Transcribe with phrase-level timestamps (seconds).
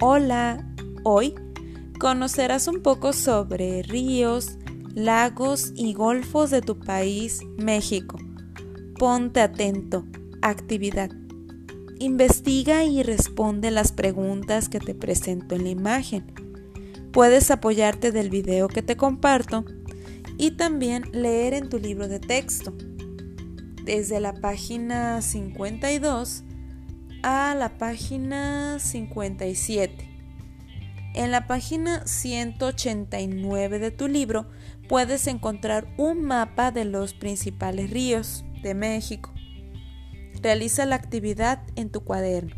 [0.00, 0.64] Hola,
[1.02, 1.34] hoy
[1.98, 4.56] conocerás un poco sobre ríos,
[4.94, 8.16] lagos y golfos de tu país, México.
[8.96, 10.06] Ponte atento.
[10.40, 11.10] Actividad.
[11.98, 16.32] Investiga y responde las preguntas que te presento en la imagen.
[17.10, 19.64] Puedes apoyarte del video que te comparto
[20.36, 22.72] y también leer en tu libro de texto.
[23.82, 26.44] Desde la página 52
[27.22, 30.08] a la página 57.
[31.14, 34.46] En la página 189 de tu libro
[34.88, 39.32] puedes encontrar un mapa de los principales ríos de México.
[40.42, 42.54] Realiza la actividad en tu cuaderno.